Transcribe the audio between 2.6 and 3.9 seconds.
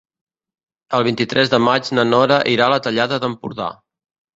a la Tallada d'Empordà.